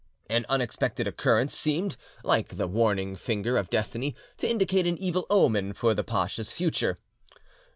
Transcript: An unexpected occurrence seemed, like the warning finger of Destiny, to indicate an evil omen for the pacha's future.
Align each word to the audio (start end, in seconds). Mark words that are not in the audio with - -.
An 0.31 0.47
unexpected 0.49 1.05
occurrence 1.07 1.53
seemed, 1.53 1.95
like 2.23 2.57
the 2.57 2.65
warning 2.67 3.15
finger 3.15 3.55
of 3.55 3.69
Destiny, 3.69 4.15
to 4.39 4.49
indicate 4.49 4.87
an 4.87 4.97
evil 4.97 5.27
omen 5.29 5.73
for 5.73 5.93
the 5.93 6.03
pacha's 6.03 6.51
future. 6.51 6.97